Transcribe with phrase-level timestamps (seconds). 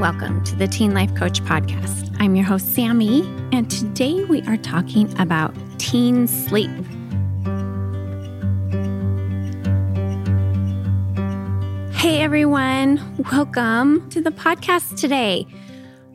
[0.00, 2.16] welcome to the Teen Life Coach Podcast.
[2.18, 3.20] I'm your host, Sammy,
[3.52, 6.70] and today we are talking about teen sleep.
[11.92, 12.98] Hey everyone,
[13.30, 15.46] welcome to the podcast today.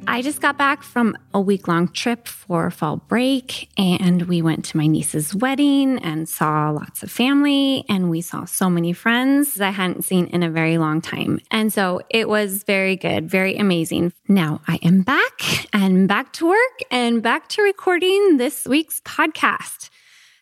[0.07, 4.63] I just got back from a week long trip for fall break, and we went
[4.65, 9.59] to my niece's wedding and saw lots of family, and we saw so many friends
[9.59, 11.39] I hadn't seen in a very long time.
[11.49, 14.13] And so it was very good, very amazing.
[14.27, 19.89] Now I am back and back to work and back to recording this week's podcast.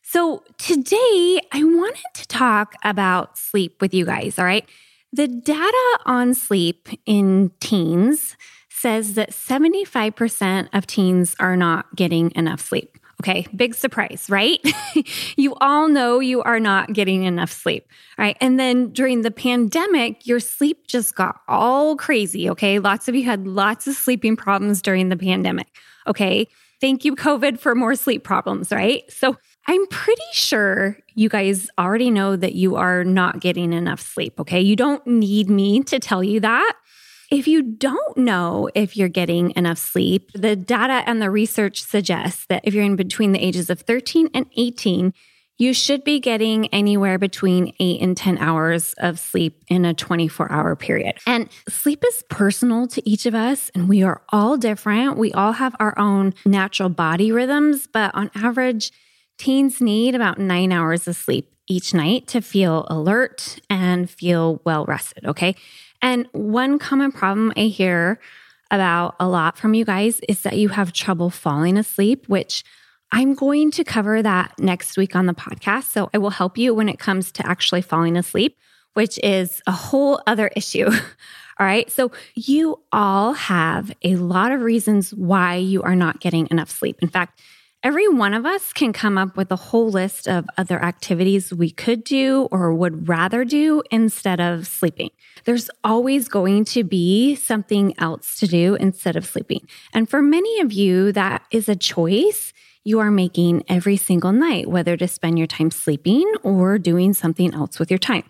[0.01, 4.67] So today I wanted to talk about sleep with you guys, all right?
[5.13, 8.35] The data on sleep in teens
[8.83, 12.97] says that 75% of teens are not getting enough sleep.
[13.21, 14.59] Okay, big surprise, right?
[15.37, 17.87] you all know you are not getting enough sleep,
[18.17, 18.35] right?
[18.41, 22.49] And then during the pandemic, your sleep just got all crazy.
[22.49, 25.67] Okay, lots of you had lots of sleeping problems during the pandemic.
[26.05, 26.49] Okay,
[26.81, 29.09] thank you, COVID, for more sleep problems, right?
[29.09, 34.37] So I'm pretty sure you guys already know that you are not getting enough sleep.
[34.41, 36.73] Okay, you don't need me to tell you that.
[37.33, 42.45] If you don't know if you're getting enough sleep, the data and the research suggests
[42.45, 45.15] that if you're in between the ages of 13 and 18,
[45.57, 50.51] you should be getting anywhere between eight and 10 hours of sleep in a 24
[50.51, 51.15] hour period.
[51.25, 55.17] And sleep is personal to each of us, and we are all different.
[55.17, 58.91] We all have our own natural body rhythms, but on average,
[59.39, 64.85] teens need about nine hours of sleep each night to feel alert and feel well
[64.85, 65.25] rested.
[65.25, 65.55] Okay.
[66.03, 68.19] And one common problem I hear
[68.69, 72.65] about a lot from you guys is that you have trouble falling asleep, which
[73.13, 75.83] I'm going to cover that next week on the podcast.
[75.85, 78.57] So I will help you when it comes to actually falling asleep,
[78.95, 80.87] which is a whole other issue.
[80.87, 81.89] All right.
[81.89, 86.97] So you all have a lot of reasons why you are not getting enough sleep.
[87.01, 87.39] In fact,
[87.83, 91.69] Every one of us can come up with a whole list of other activities we
[91.69, 95.09] could do or would rather do instead of sleeping.
[95.43, 99.67] There's always going to be something else to do instead of sleeping.
[99.93, 102.53] And for many of you, that is a choice
[102.85, 107.53] you are making every single night, whether to spend your time sleeping or doing something
[107.53, 108.23] else with your time.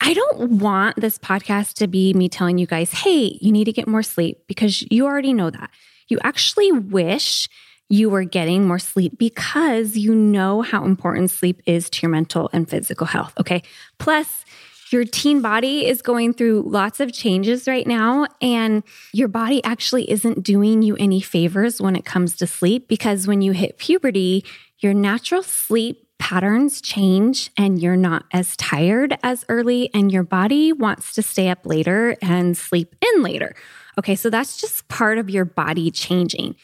[0.00, 3.72] I don't want this podcast to be me telling you guys, hey, you need to
[3.72, 5.70] get more sleep because you already know that.
[6.08, 7.48] You actually wish
[7.88, 12.50] you were getting more sleep because you know how important sleep is to your mental
[12.52, 13.32] and physical health.
[13.38, 13.62] Okay.
[13.98, 14.44] Plus,
[14.92, 20.08] your teen body is going through lots of changes right now, and your body actually
[20.08, 24.44] isn't doing you any favors when it comes to sleep because when you hit puberty,
[24.78, 30.72] your natural sleep patterns change and you're not as tired as early, and your body
[30.72, 33.56] wants to stay up later and sleep in later.
[33.98, 36.54] Okay, so that's just part of your body changing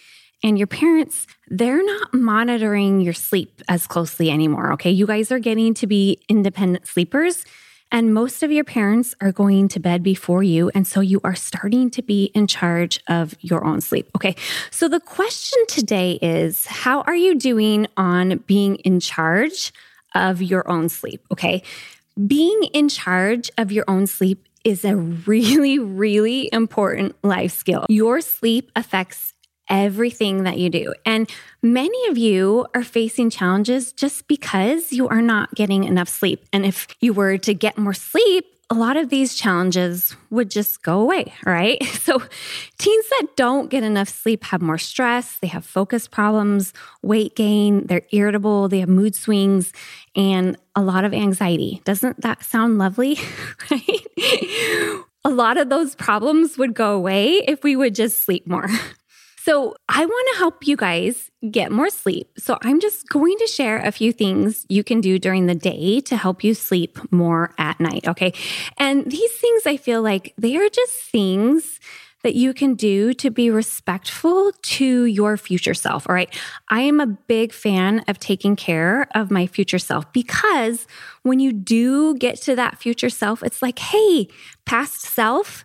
[0.42, 4.72] and your parents, they're not monitoring your sleep as closely anymore.
[4.74, 4.90] Okay.
[4.90, 7.44] You guys are getting to be independent sleepers,
[7.92, 10.70] and most of your parents are going to bed before you.
[10.74, 14.08] And so you are starting to be in charge of your own sleep.
[14.16, 14.34] Okay.
[14.70, 19.72] So the question today is how are you doing on being in charge
[20.14, 21.22] of your own sleep?
[21.30, 21.62] Okay.
[22.26, 27.84] Being in charge of your own sleep is a really, really important life skill.
[27.90, 29.34] Your sleep affects
[29.68, 30.92] everything that you do.
[31.06, 31.30] And
[31.62, 36.44] many of you are facing challenges just because you are not getting enough sleep.
[36.52, 40.82] And if you were to get more sleep, a lot of these challenges would just
[40.82, 41.78] go away, right?
[42.02, 42.20] So,
[42.78, 47.86] teens that don't get enough sleep have more stress, they have focus problems, weight gain,
[47.86, 49.72] they're irritable, they have mood swings,
[50.16, 51.80] and a lot of anxiety.
[51.84, 53.18] Doesn't that sound lovely?
[53.70, 55.04] right?
[55.24, 58.68] A lot of those problems would go away if we would just sleep more.
[59.44, 62.28] So, I want to help you guys get more sleep.
[62.38, 66.00] So, I'm just going to share a few things you can do during the day
[66.02, 68.06] to help you sleep more at night.
[68.06, 68.32] Okay.
[68.78, 71.80] And these things I feel like they are just things
[72.22, 76.08] that you can do to be respectful to your future self.
[76.08, 76.32] All right.
[76.68, 80.86] I am a big fan of taking care of my future self because
[81.22, 84.28] when you do get to that future self, it's like, hey,
[84.66, 85.64] past self,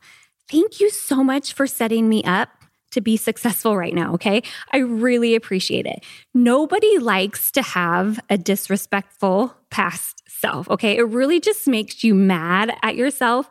[0.50, 2.57] thank you so much for setting me up
[2.92, 4.14] to be successful right now.
[4.14, 4.42] Okay.
[4.72, 6.04] I really appreciate it.
[6.34, 10.70] Nobody likes to have a disrespectful past self.
[10.70, 10.98] Okay.
[10.98, 13.50] It really just makes you mad at yourself.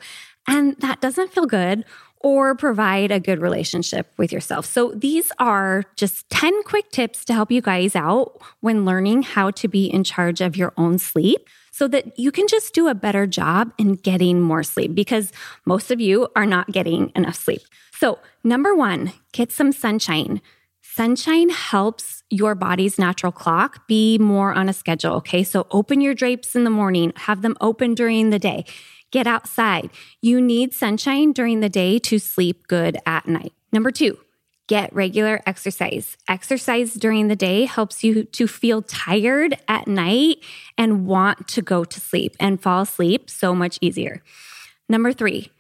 [0.49, 1.85] And that doesn't feel good
[2.21, 4.65] or provide a good relationship with yourself.
[4.67, 9.51] So, these are just 10 quick tips to help you guys out when learning how
[9.53, 11.49] to be in charge of your own sleep.
[11.73, 15.31] so that you can just do a better job in getting more sleep because
[15.67, 17.61] most of you are not getting enough sleep.
[17.99, 20.43] So, number one, get some sunshine.
[20.83, 25.15] Sunshine helps your body's natural clock be more on a schedule.
[25.15, 25.43] Okay.
[25.43, 28.65] So, open your drapes in the morning, have them open during the day.
[29.11, 29.91] Get outside.
[30.21, 33.53] You need sunshine during the day to sleep good at night.
[33.73, 34.19] Number two,
[34.67, 36.17] get regular exercise.
[36.29, 40.39] Exercise during the day helps you to feel tired at night
[40.77, 44.23] and want to go to sleep and fall asleep so much easier.
[44.89, 45.51] Number three,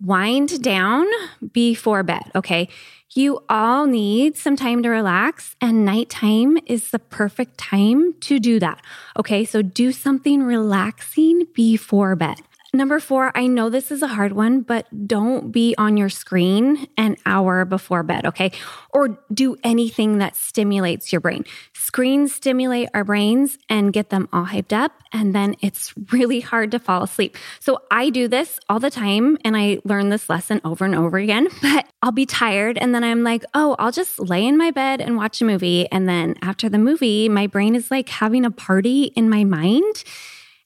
[0.00, 1.06] wind down
[1.52, 2.22] before bed.
[2.34, 2.68] Okay.
[3.12, 8.60] You all need some time to relax, and nighttime is the perfect time to do
[8.60, 8.80] that.
[9.18, 9.44] Okay.
[9.44, 12.40] So do something relaxing before bed.
[12.72, 16.86] Number four, I know this is a hard one, but don't be on your screen
[16.96, 18.52] an hour before bed, okay?
[18.90, 21.44] Or do anything that stimulates your brain.
[21.74, 26.70] Screens stimulate our brains and get them all hyped up, and then it's really hard
[26.70, 27.36] to fall asleep.
[27.58, 31.18] So I do this all the time, and I learn this lesson over and over
[31.18, 34.70] again, but I'll be tired, and then I'm like, oh, I'll just lay in my
[34.70, 35.90] bed and watch a movie.
[35.90, 40.04] And then after the movie, my brain is like having a party in my mind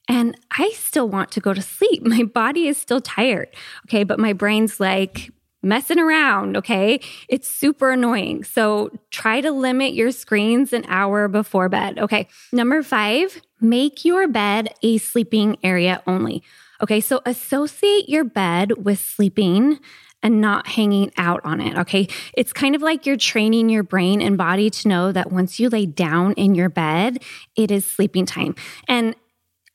[0.07, 2.03] and I still want to go to sleep.
[2.05, 3.49] My body is still tired.
[3.87, 4.03] Okay.
[4.03, 5.31] But my brain's like,
[5.65, 6.99] messing around, okay?
[7.27, 8.43] It's super annoying.
[8.43, 12.27] So try to limit your screens an hour before bed, okay?
[12.53, 16.43] Number five, make your bed a sleeping area only.
[16.81, 19.79] Okay, so associate your bed with sleeping
[20.21, 21.77] and not hanging out on it.
[21.77, 22.07] Okay.
[22.33, 25.69] It's kind of like you're training your brain and body to know that once you
[25.69, 27.23] lay down in your bed,
[27.55, 28.55] it is sleeping time.
[28.87, 29.15] And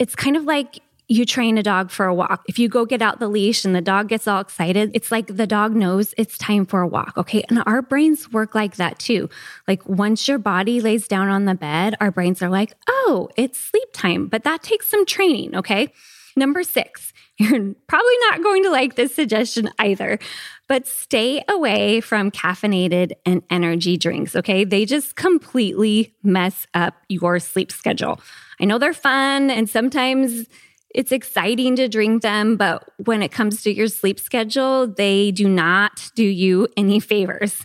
[0.01, 2.45] it's kind of like you train a dog for a walk.
[2.49, 5.27] If you go get out the leash and the dog gets all excited, it's like
[5.27, 7.19] the dog knows it's time for a walk.
[7.19, 7.45] Okay.
[7.49, 9.29] And our brains work like that too.
[9.67, 13.59] Like once your body lays down on the bed, our brains are like, oh, it's
[13.59, 14.29] sleep time.
[14.29, 15.57] But that takes some training.
[15.57, 15.93] Okay.
[16.37, 20.21] Number six, you're probably not going to like this suggestion either,
[20.69, 24.37] but stay away from caffeinated and energy drinks.
[24.37, 24.63] Okay.
[24.63, 28.21] They just completely mess up your sleep schedule.
[28.61, 30.47] I know they're fun and sometimes
[30.95, 35.49] it's exciting to drink them, but when it comes to your sleep schedule, they do
[35.49, 37.65] not do you any favors.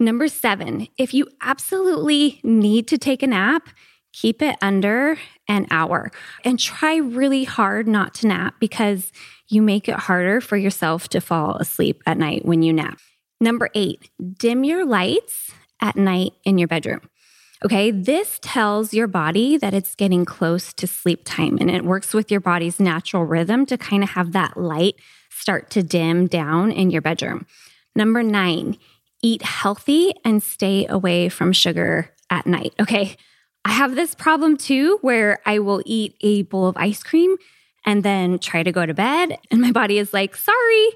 [0.00, 3.68] Number seven, if you absolutely need to take a nap,
[4.12, 5.16] keep it under
[5.48, 6.10] an hour
[6.44, 9.12] and try really hard not to nap because
[9.48, 12.98] you make it harder for yourself to fall asleep at night when you nap.
[13.40, 17.00] Number eight, dim your lights at night in your bedroom.
[17.64, 22.12] Okay, this tells your body that it's getting close to sleep time and it works
[22.12, 24.96] with your body's natural rhythm to kind of have that light
[25.30, 27.46] start to dim down in your bedroom.
[27.94, 28.76] Number nine,
[29.22, 32.74] eat healthy and stay away from sugar at night.
[32.80, 33.16] Okay,
[33.64, 37.36] I have this problem too where I will eat a bowl of ice cream
[37.86, 40.88] and then try to go to bed, and my body is like, sorry.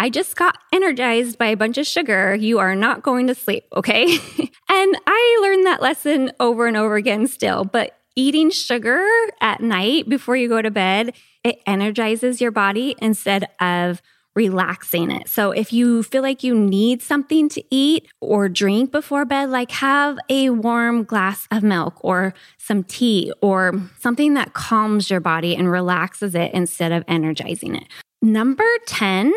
[0.00, 2.34] I just got energized by a bunch of sugar.
[2.34, 4.06] You are not going to sleep, okay?
[4.70, 9.06] and I learned that lesson over and over again still, but eating sugar
[9.42, 11.14] at night before you go to bed,
[11.44, 14.00] it energizes your body instead of
[14.34, 15.28] relaxing it.
[15.28, 19.70] So if you feel like you need something to eat or drink before bed, like
[19.72, 25.54] have a warm glass of milk or some tea or something that calms your body
[25.54, 27.84] and relaxes it instead of energizing it.
[28.22, 29.32] Number 10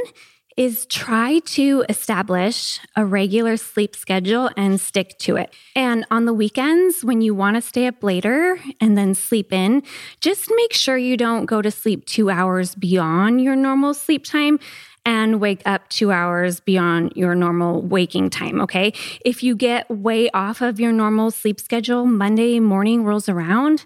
[0.57, 5.53] is try to establish a regular sleep schedule and stick to it.
[5.75, 9.83] And on the weekends, when you want to stay up later and then sleep in,
[10.21, 14.59] just make sure you don't go to sleep two hours beyond your normal sleep time
[15.05, 18.61] and wake up two hours beyond your normal waking time.
[18.61, 18.93] Okay.
[19.25, 23.85] If you get way off of your normal sleep schedule, Monday morning rolls around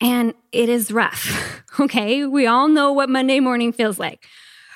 [0.00, 1.54] and it is rough.
[1.80, 2.26] Okay.
[2.26, 4.26] We all know what Monday morning feels like.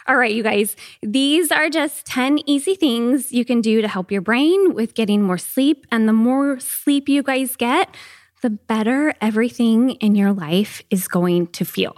[0.08, 4.10] All right, you guys, these are just 10 easy things you can do to help
[4.10, 5.86] your brain with getting more sleep.
[5.92, 7.94] And the more sleep you guys get,
[8.42, 11.94] the better everything in your life is going to feel.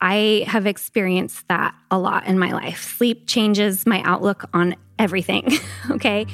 [0.00, 2.96] I have experienced that a lot in my life.
[2.96, 5.50] Sleep changes my outlook on everything.
[5.90, 6.24] okay.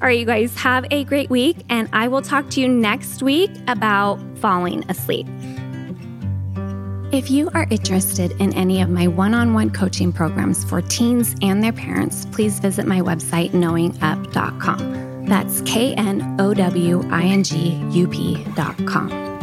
[0.00, 3.22] All right, you guys, have a great week, and I will talk to you next
[3.22, 5.26] week about falling asleep.
[7.12, 11.36] If you are interested in any of my one on one coaching programs for teens
[11.40, 15.26] and their parents, please visit my website, knowingup.com.
[15.26, 19.35] That's K N O W I N G U P.com.